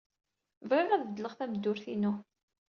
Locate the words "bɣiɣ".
0.69-0.89